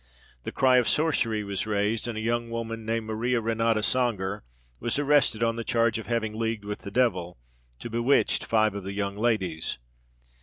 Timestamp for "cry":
0.51-0.77